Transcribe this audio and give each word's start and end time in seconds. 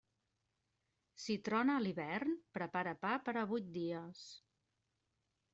Si 1.25 1.35
trona 1.49 1.75
a 1.75 1.83
l'hivern, 1.83 2.33
prepara 2.59 2.97
pa 3.05 3.13
per 3.29 3.37
a 3.43 3.47
vuit 3.53 3.71
dies. 3.79 4.29